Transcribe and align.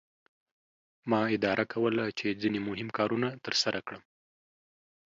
ما 1.09 1.21
اداره 1.35 1.65
کوله 1.73 2.05
چې 2.17 2.37
ځینې 2.41 2.59
مهم 2.67 2.89
کارونه 2.97 3.27
ترسره 3.45 3.79
کړم. 3.87 4.03